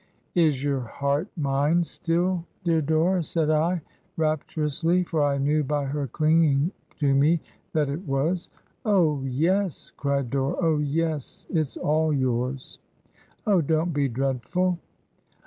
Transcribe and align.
'Is 0.33 0.63
your 0.63 0.79
heart 0.79 1.27
mine 1.37 1.83
still, 1.83 2.43
dear 2.63 2.81
Dora?' 2.81 3.21
said 3.21 3.51
I, 3.51 3.81
rapturously, 4.17 5.03
for 5.03 5.21
I 5.23 5.37
knew 5.37 5.63
by 5.63 5.85
her 5.85 6.07
cUnging 6.07 6.71
to 6.97 7.13
me 7.13 7.39
that 7.73 7.87
it 7.87 8.07
was. 8.07 8.49
Oh, 8.83 9.21
yes!' 9.25 9.91
cried 9.95 10.31
Dora. 10.31 10.57
'Oh, 10.59 10.79
yes, 10.79 11.45
it's 11.51 11.77
all 11.77 12.11
yours. 12.11 12.79
Oh, 13.45 13.61
don't 13.61 13.93
be 13.93 14.09
dreadful!' 14.09 14.79